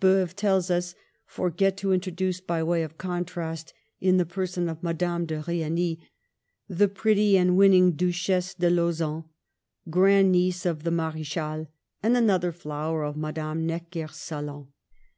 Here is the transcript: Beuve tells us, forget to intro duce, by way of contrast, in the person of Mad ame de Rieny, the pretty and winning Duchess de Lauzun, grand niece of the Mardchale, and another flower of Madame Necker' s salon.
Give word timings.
Beuve 0.00 0.34
tells 0.34 0.70
us, 0.70 0.94
forget 1.26 1.76
to 1.76 1.92
intro 1.92 2.10
duce, 2.14 2.40
by 2.40 2.62
way 2.62 2.82
of 2.82 2.96
contrast, 2.96 3.74
in 4.00 4.16
the 4.16 4.24
person 4.24 4.66
of 4.70 4.82
Mad 4.82 5.02
ame 5.02 5.26
de 5.26 5.42
Rieny, 5.42 5.98
the 6.66 6.88
pretty 6.88 7.36
and 7.36 7.58
winning 7.58 7.92
Duchess 7.92 8.54
de 8.54 8.70
Lauzun, 8.70 9.24
grand 9.90 10.32
niece 10.32 10.64
of 10.64 10.84
the 10.84 10.90
Mardchale, 10.90 11.66
and 12.02 12.16
another 12.16 12.52
flower 12.52 13.04
of 13.04 13.18
Madame 13.18 13.66
Necker' 13.66 14.04
s 14.04 14.16
salon. 14.16 14.68